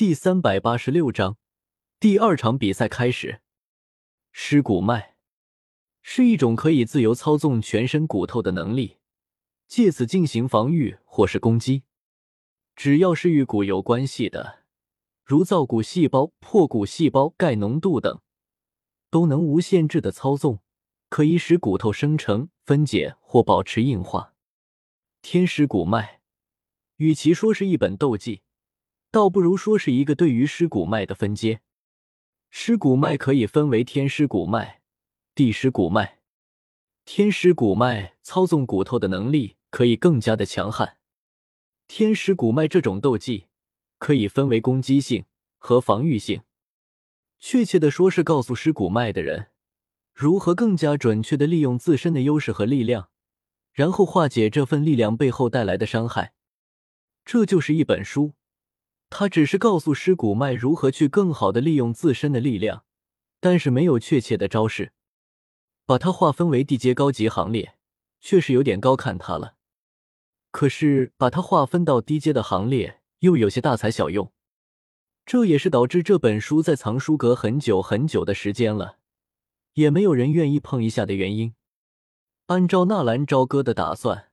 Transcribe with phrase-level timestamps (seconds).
[0.00, 1.36] 第三百八十六章，
[1.98, 3.42] 第二场比赛开始。
[4.32, 5.14] 尸骨脉
[6.00, 8.96] 是一种可以自由操纵全身骨头的能力，
[9.68, 11.82] 借此进行防御或是攻击。
[12.74, 14.60] 只要是与骨有关系的，
[15.22, 18.22] 如造骨细胞、破骨细胞、钙浓度等，
[19.10, 20.60] 都能无限制的操纵，
[21.10, 24.32] 可以使骨头生成、分解或保持硬化。
[25.20, 26.22] 天尸骨脉，
[26.96, 28.40] 与其说是一本斗技。
[29.10, 31.60] 倒不如说是一个对于尸骨脉的分阶。
[32.50, 34.82] 尸骨脉可以分为天尸骨脉、
[35.34, 36.20] 地尸骨脉。
[37.04, 40.98] 天尸骨脉操纵骨头的能力可以更加的强悍。
[41.88, 43.46] 天尸骨脉这种斗技
[43.98, 45.24] 可以分为攻击性
[45.58, 46.42] 和防御性。
[47.38, 49.48] 确切的说，是告诉尸骨脉的人
[50.12, 53.08] 如何更加准确的利用自身的优势和力量，
[53.72, 56.34] 然后化解这份力量背后带来的伤害。
[57.24, 58.34] 这就是一本书。
[59.10, 62.84] 他只是告诉尸骨脉如何去更好的利用自身的力量，
[63.40, 64.92] 但是没有确切的招式。
[65.84, 67.74] 把它划分为地阶高级行列，
[68.20, 69.56] 确实有点高看他了。
[70.52, 74.32] 可是把它划分到低阶的行列，又有些大材小用。
[75.26, 78.98] 这也是导致这本书在藏书阁很久很久的时间了，
[79.74, 81.54] 也没有人愿意碰一下的原因。
[82.46, 84.30] 按照纳兰朝歌的打算，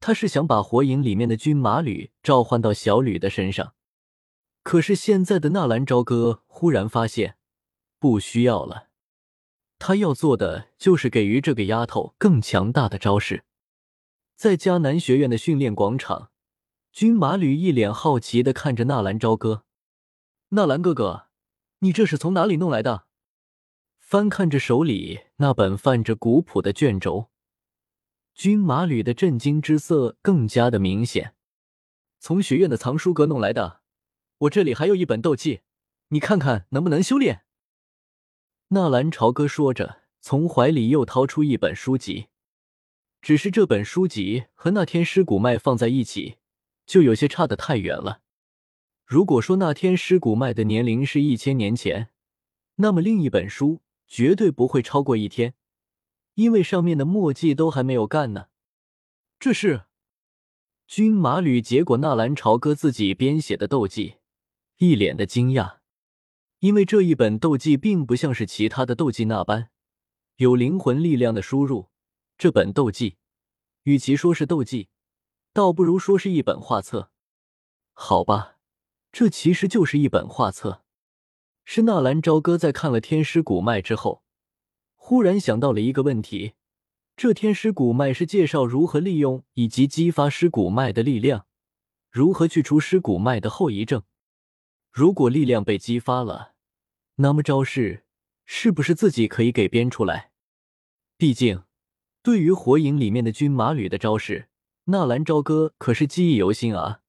[0.00, 3.74] 他是想把火影里面的军马吕召唤到小吕的身上。
[4.62, 7.36] 可是现在的纳兰朝歌忽然发现，
[7.98, 8.88] 不需要了。
[9.78, 13.44] 他要做的就是给予这个丫头更强大的招式。
[14.36, 16.30] 在迦南学院的训练广场，
[16.92, 19.64] 军马吕一脸好奇的看着纳兰朝歌
[20.50, 21.26] ：“纳兰哥哥，
[21.80, 23.06] 你这是从哪里弄来的？”
[23.98, 27.30] 翻看着手里那本泛着古朴的卷轴，
[28.34, 31.34] 军马吕的震惊之色更加的明显。
[32.20, 33.81] 从学院的藏书阁弄来的。
[34.42, 35.60] 我这里还有一本斗技，
[36.08, 37.44] 你看看能不能修炼。
[38.68, 42.26] 纳兰朝歌说着，从怀里又掏出一本书籍。
[43.20, 46.38] 只是这本书籍和那天尸骨脉放在一起，
[46.86, 48.22] 就有些差得太远了。
[49.06, 52.08] 如果说那天尸骨脉的年龄是一千年前，
[52.76, 55.54] 那么另一本书绝对不会超过一天，
[56.34, 58.48] 因为上面的墨迹都还没有干呢。
[59.38, 59.82] 这是
[60.88, 64.16] 军马吕结果纳兰朝歌自己编写的斗技。
[64.84, 65.76] 一脸的惊讶，
[66.58, 69.70] 因为这一本斗技并不像是其他的斗技那般
[70.38, 71.90] 有灵魂力量的输入。
[72.36, 73.16] 这本斗技，
[73.84, 74.88] 与其说是斗技，
[75.52, 77.12] 倒不如说是一本画册。
[77.92, 78.56] 好吧，
[79.12, 80.82] 这其实就是一本画册。
[81.64, 84.24] 是纳兰朝歌在看了天师古脉之后，
[84.96, 86.54] 忽然想到了一个问题：
[87.16, 91.46] 这天师古脉是介绍如何利用以及激发尸骨脉的力量，
[92.10, 94.02] 如何去除尸骨脉的后遗症。
[94.92, 96.52] 如果力量被激发了，
[97.14, 98.04] 那么招式
[98.44, 100.32] 是不是自己可以给编出来？
[101.16, 101.64] 毕竟，
[102.22, 104.50] 对于火影里面的军马吕的招式，
[104.84, 107.00] 纳兰朝歌可是记忆犹新啊！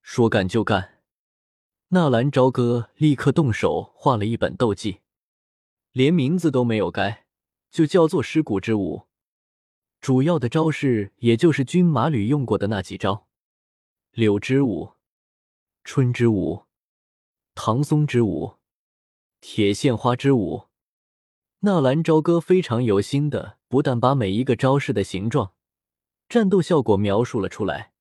[0.00, 1.02] 说干就干，
[1.88, 5.00] 纳兰朝歌立刻动手画了一本斗技，
[5.92, 7.26] 连名字都没有改，
[7.70, 9.08] 就叫做尸骨之舞。
[10.00, 13.26] 主要的招式也就是军马吕用过的那几招：
[14.12, 14.94] 柳之舞、
[15.82, 16.64] 春之舞。
[17.66, 18.58] 唐松之舞，
[19.40, 20.64] 铁线花之舞。
[21.60, 25.54] 纳兰朝歌非常有心的，不但把每一个招式的形状、
[26.28, 27.94] 战斗效果描述了出来，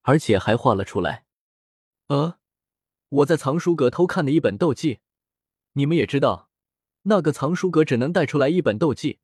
[0.00, 1.26] 而且还画了出来。
[2.06, 2.38] 呃，
[3.10, 5.00] 我在藏书阁偷看的一本斗技，
[5.74, 6.48] 你们也知道，
[7.02, 9.18] 那个藏书阁只能带出来一本斗技，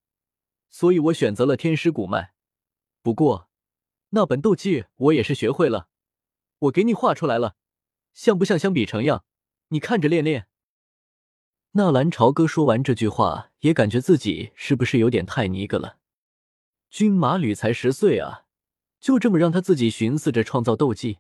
[0.69, 2.35] 所以我选择了天师古脉。
[3.01, 3.49] 不过，
[4.11, 5.89] 那本斗技我也是学会了，
[6.59, 7.57] 我给你画出来了，
[8.13, 9.25] 像不像相比成样？
[9.69, 10.49] 你看着练练。
[11.73, 15.99] 纳兰朝歌说完这句话，也感觉自己是不是有点太尼个了？
[16.89, 18.45] 军马吕才十岁啊，
[19.01, 21.19] 就这么让他自己寻思着创造斗技？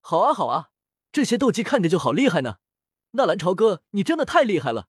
[0.00, 0.70] 好啊好啊，
[1.12, 2.56] 这些斗技看着就好厉害呢。
[3.12, 4.88] 纳兰朝歌，你真的太厉害了，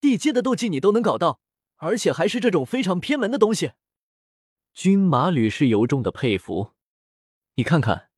[0.00, 1.40] 地阶的斗技你都能搞到，
[1.76, 3.72] 而且还是这种非常偏门的东西。
[4.72, 6.72] 军马吕是由衷的佩服。
[7.56, 8.10] 你看看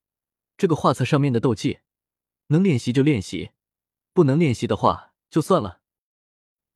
[0.57, 1.81] 这个画册上面的斗技，
[2.49, 3.51] 能练习就练习。
[4.17, 5.83] 不能练习的话，就算了。”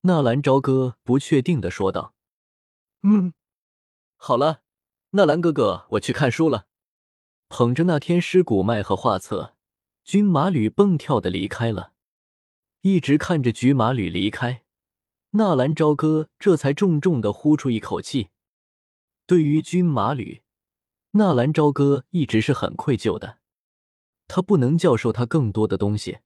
[0.04, 2.14] 纳兰朝歌不确定的说道。
[3.02, 3.32] “嗯，
[4.16, 4.60] 好了，
[5.12, 6.66] 纳兰哥哥，我去看书了。”
[7.48, 9.56] 捧着那天尸骨脉和画册，
[10.04, 11.94] 军马吕蹦跳的离开了。
[12.82, 14.64] 一直看着菊马吕离开，
[15.30, 18.28] 纳兰朝歌这才重重的呼出一口气。
[19.26, 20.42] 对于军马吕，
[21.12, 23.38] 纳兰朝歌一直是很愧疚的，
[24.28, 26.20] 他不能教授他更多的东西。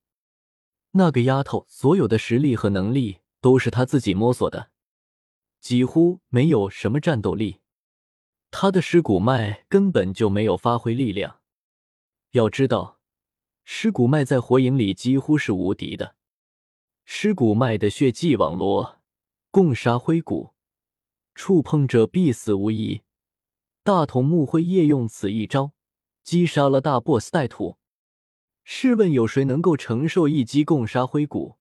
[0.97, 4.69] 那个丫头所有的实力和能力都是她自己摸索的，
[5.59, 7.59] 几乎没有什么战斗力。
[8.49, 11.41] 她的尸骨脉根本就没有发挥力量。
[12.31, 13.01] 要知道，
[13.65, 16.15] 尸骨脉在火影里几乎是无敌的。
[17.03, 19.01] 尸骨脉的血迹网罗，
[19.51, 20.53] 共杀灰骨，
[21.33, 23.01] 触碰者必死无疑。
[23.83, 25.73] 大筒木辉夜用此一招，
[26.23, 27.77] 击杀了大 boss 带土。
[28.67, 31.59] 试问有谁能够承受一击共杀灰骨？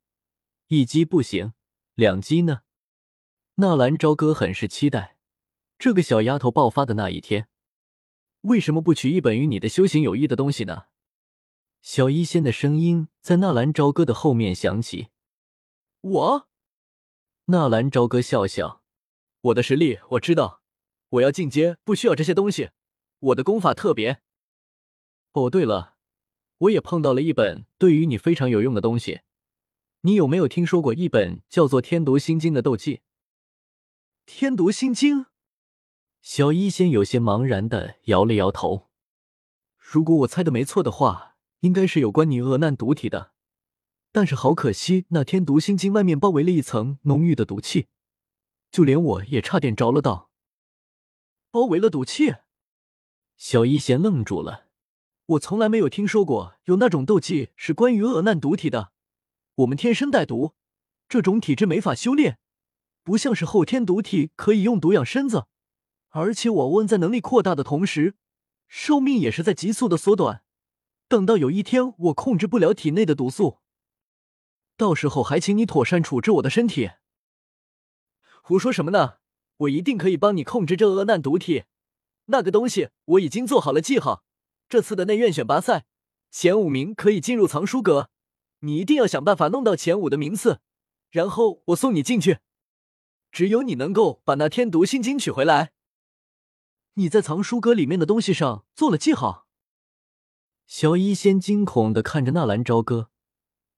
[0.68, 1.52] 一击不行，
[1.94, 2.62] 两击呢？
[3.56, 5.18] 纳兰朝歌很是期待
[5.78, 7.46] 这个小丫头爆发的那一天。
[8.40, 10.84] 为什么不取一本与你的修行有益的东西呢？
[11.82, 15.08] 小医仙的声音在纳兰朝歌的后面响起。
[16.00, 16.48] 我，
[17.44, 18.82] 纳兰朝歌笑笑，
[19.42, 20.62] 我的实力我知道，
[21.10, 22.70] 我要进阶不需要这些东西，
[23.18, 24.22] 我的功法特别。
[25.32, 25.93] 哦，对了。
[26.58, 29.20] 我也碰到了一本对于你非常有用的东西，
[30.02, 33.02] 你有没有听说过一本叫做《天毒心经》的斗技？
[34.26, 35.26] 天毒心经，
[36.22, 38.88] 小医仙有些茫然的摇了摇头。
[39.76, 43.32] 如果我猜的没错的话，应该是有关你恶难毒体的。
[44.12, 47.88] 但是好可惜，那天毒心经外面包围了一层浓郁的毒气，
[48.70, 50.30] 就连我也差点着了道。
[51.50, 52.36] 包围了毒气，
[53.36, 54.63] 小医仙愣住了。
[55.26, 58.92] 我从来没有听说过有那种斗技是关于恶难毒体的。
[59.54, 60.52] 我们天生带毒，
[61.08, 62.38] 这种体质没法修炼，
[63.02, 65.46] 不像是后天毒体可以用毒养身子。
[66.10, 68.16] 而且我问在能力扩大的同时，
[68.68, 70.42] 寿命也是在急速的缩短。
[71.08, 73.60] 等到有一天我控制不了体内的毒素，
[74.76, 76.90] 到时候还请你妥善处置我的身体。
[78.42, 79.14] 胡说什么呢？
[79.58, 81.64] 我一定可以帮你控制这恶难毒体。
[82.26, 84.24] 那个东西我已经做好了记号。
[84.68, 85.86] 这次的内院选拔赛，
[86.30, 88.10] 前五名可以进入藏书阁，
[88.60, 90.60] 你一定要想办法弄到前五的名次，
[91.10, 92.40] 然后我送你进去。
[93.30, 95.72] 只有你能够把那天读心经取回来。
[96.94, 99.48] 你在藏书阁里面的东西上做了记号。
[100.66, 103.10] 小医仙惊恐的看着纳兰朝歌，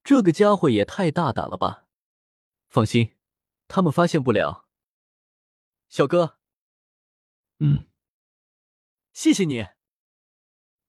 [0.05, 1.87] 这个家伙也太大胆了吧！
[2.69, 3.17] 放心，
[3.67, 4.69] 他们发现不了。
[5.89, 6.39] 小哥，
[7.59, 7.87] 嗯，
[9.13, 9.67] 谢谢你。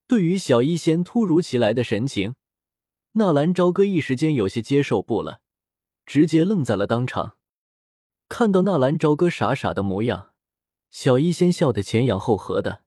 [0.07, 2.35] 对于小医仙突如其来的神情，
[3.13, 5.41] 纳兰朝歌一时间有些接受不了，
[6.05, 7.35] 直接愣在了当场。
[8.29, 10.31] 看到纳兰朝歌傻傻的模样，
[10.89, 12.83] 小医仙笑得前仰后合的，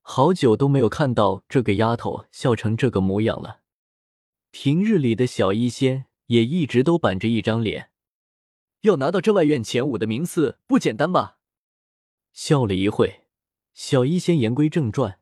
[0.00, 3.60] 好久都没有看到这个丫头笑成这个模样了。
[4.50, 7.90] 平日里的小医仙也一直都板着一张脸，
[8.80, 11.36] 要拿到这外院前五的名次不简单吧？
[12.32, 13.26] 笑了一会，
[13.74, 15.19] 小医仙言归正传。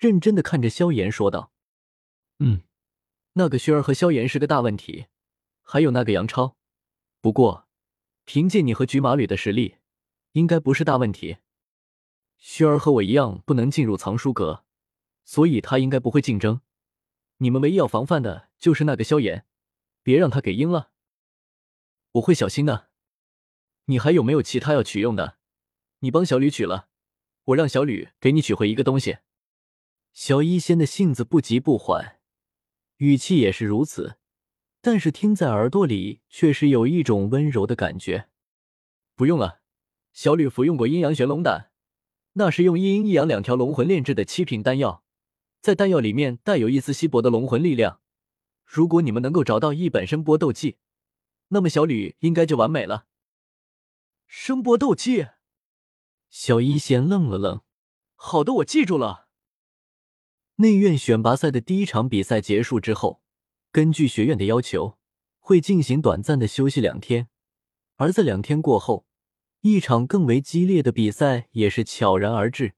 [0.00, 1.52] 认真的看着萧炎说道
[2.40, 2.62] ：“嗯，
[3.34, 5.08] 那个薰儿和萧炎是个大问题，
[5.60, 6.56] 还有那个杨超。
[7.20, 7.68] 不过，
[8.24, 9.76] 凭借你和菊马吕的实力，
[10.32, 11.36] 应该不是大问题。
[12.40, 14.64] 薰儿和我一样不能进入藏书阁，
[15.26, 16.62] 所以他应该不会竞争。
[17.36, 19.44] 你们唯一要防范的就是那个萧炎，
[20.02, 20.92] 别让他给阴了。
[22.12, 22.88] 我会小心的。
[23.84, 25.36] 你还有没有其他要取用的？
[25.98, 26.88] 你帮小吕取了，
[27.44, 29.18] 我让小吕给你取回一个东西。”
[30.12, 32.18] 小医仙的性子不急不缓，
[32.96, 34.18] 语气也是如此，
[34.80, 38.28] 但是听在耳朵里却是有一种温柔的感觉。
[39.14, 39.60] 不用了，
[40.12, 41.70] 小吕服用过阴阳玄龙胆，
[42.32, 45.04] 那是用一阴一阳两条龙魂炼制的七品丹药，
[45.60, 48.00] 在丹药里面带有一丝稀薄的龙魂力量。
[48.64, 50.78] 如果你们能够找到一本声波斗技，
[51.48, 53.06] 那么小吕应该就完美了。
[54.26, 55.28] 声波斗技，
[56.28, 57.62] 小医仙愣了愣。
[58.14, 59.29] 好的，我记住了。
[60.60, 63.22] 内院选拔赛的第一场比赛结束之后，
[63.72, 64.98] 根据学院的要求，
[65.38, 67.28] 会进行短暂的休息两天。
[67.96, 69.06] 而在两天过后，
[69.62, 72.74] 一场更为激烈的比赛也是悄然而至。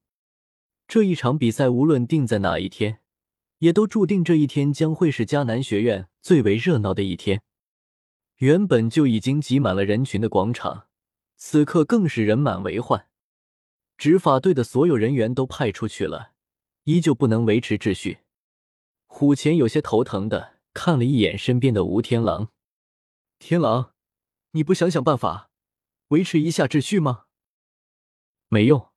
[0.87, 3.01] 这一场比赛无论定在哪一天，
[3.59, 7.43] 也都注定这一天将会是迦南学院最为热闹的一天。
[8.37, 10.87] 原本就已经挤满了人群的广场，
[11.37, 13.09] 此刻更是人满为患。
[13.99, 16.32] 执法队的所有人员都派出去了。
[16.85, 18.19] 依旧不能维持秩序，
[19.07, 22.51] 虎钳有些头疼的看了一眼身边的吴天狼。
[23.39, 23.95] 天狼，
[24.53, 25.51] 你不想想办法
[26.09, 27.27] 维持一下秩序吗？
[28.49, 28.91] 没用。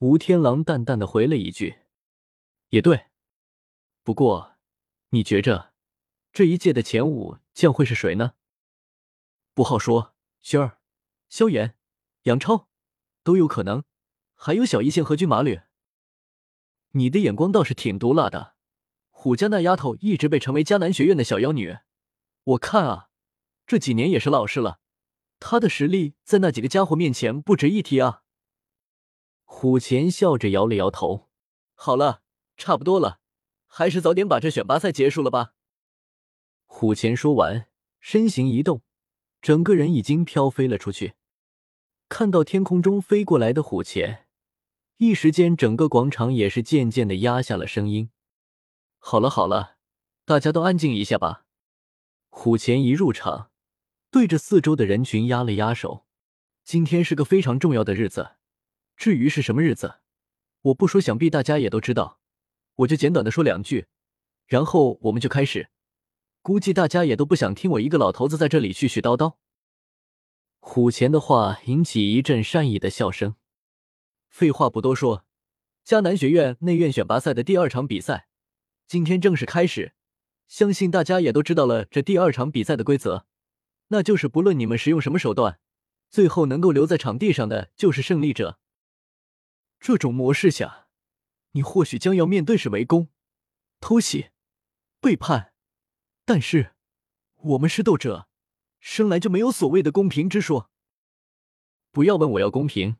[0.00, 1.78] 吴天狼淡淡的回了一句
[2.70, 3.06] ：“也对。
[4.02, 4.56] 不过，
[5.10, 5.72] 你觉着
[6.32, 8.34] 这一届的前五将会是谁呢？”
[9.54, 10.80] 不好说，薰儿、
[11.28, 11.76] 萧炎、
[12.24, 12.68] 杨超
[13.22, 13.84] 都有可能，
[14.34, 15.60] 还有小一仙和军马吕。
[16.92, 18.54] 你的眼光倒是挺毒辣的，
[19.10, 21.78] 虎家那丫头一直被称为迦南学院的小妖女，
[22.44, 23.08] 我看啊，
[23.66, 24.80] 这几年也是老实了。
[25.40, 28.22] 她的实力在那几个家伙面前不值一提啊。
[29.44, 31.30] 虎钳笑着摇了摇头。
[31.74, 32.22] 好了，
[32.56, 33.20] 差不多了，
[33.66, 35.54] 还是早点把这选拔赛结束了吧。
[36.66, 37.68] 虎钳说完，
[38.00, 38.82] 身形一动，
[39.40, 41.14] 整个人已经飘飞了出去。
[42.08, 44.21] 看到天空中飞过来的虎钳，
[45.02, 48.10] 一时间整个广场也是渐渐的压下了声音。
[49.00, 49.74] 好了好了，
[50.24, 51.44] 大家都安静一下吧。
[52.30, 53.50] 虎钳一入场，
[54.12, 56.06] 对着四周的人群压了压手。
[56.62, 58.36] 今天是个非常重要的日子，
[58.96, 59.96] 至于是什么日子，
[60.60, 62.20] 我不说，想必大家也都知道。
[62.76, 63.88] 我就简短的说两句，
[64.46, 65.70] 然后我们就开始。
[66.42, 69.34] 估计大家也都不想听我一个老头子在这里絮絮叨叨。
[70.60, 73.34] 虎钳的话引起一阵善意的笑声。
[74.32, 75.26] 废话不多说，
[75.84, 78.28] 迦南学院内院选拔赛的第二场比赛，
[78.88, 79.92] 今天正式开始。
[80.48, 83.26] 相信大家也都知道了这第二场比赛的规则，
[83.88, 85.60] 那就是不论你们使用什么手段，
[86.08, 88.58] 最后能够留在场地上的就是胜利者。
[89.78, 90.88] 这种模式下，
[91.50, 93.08] 你或许将要面对是围攻、
[93.80, 94.30] 偷袭、
[94.98, 95.52] 背叛，
[96.24, 96.72] 但是
[97.36, 98.28] 我们是斗者，
[98.80, 100.70] 生来就没有所谓的公平之说。
[101.90, 102.96] 不要问我要公平，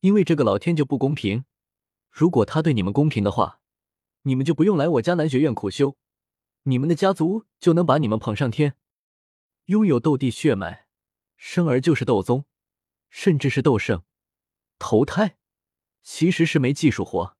[0.00, 1.44] 因为这个老天就不公平。
[2.10, 3.60] 如果他对你们公平的话，
[4.22, 5.96] 你们就不用来我迦南学院苦修。
[6.64, 8.76] 你们的家族就能把你们捧上天，
[9.66, 10.86] 拥有斗帝血脉，
[11.36, 12.44] 生而就是斗宗，
[13.08, 14.02] 甚至是斗圣，
[14.78, 15.38] 投胎
[16.02, 17.36] 其实是没技术活。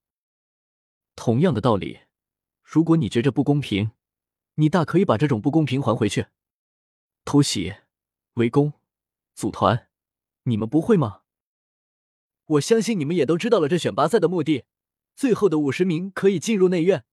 [1.15, 2.01] 同样的道理，
[2.63, 3.91] 如果你觉着不公平，
[4.55, 6.27] 你大可以把这种不公平还回去。
[7.25, 7.75] 偷袭、
[8.35, 8.73] 围攻、
[9.35, 9.89] 组团，
[10.45, 11.23] 你们不会吗？
[12.49, 14.65] 我相信你们也都知道了这选拔赛的目的，
[15.15, 17.05] 最后的五十名可以进入内院。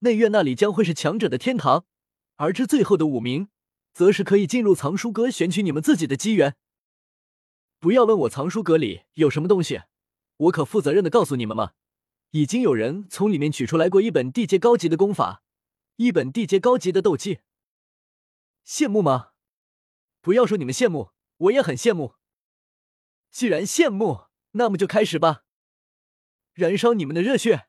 [0.00, 1.86] 内院那里将会是强者的天堂，
[2.36, 3.48] 而这最后的五名，
[3.92, 6.56] 则是可以进入藏书阁选取你们自己的机缘。
[7.80, 9.82] 不要问我藏书阁里有什么东西，
[10.36, 11.72] 我可负责任的告诉你们吗？
[12.30, 15.42] 已经有人从里面取出来过一本地阶高级的功法，
[15.96, 17.40] 一本地阶高级的斗技。
[18.64, 19.30] 羡慕吗？
[20.20, 22.14] 不要说你们羡慕，我也很羡慕。
[23.30, 24.25] 既然羡慕，
[24.56, 25.42] 那么就开始吧，
[26.54, 27.66] 燃烧你们的热血！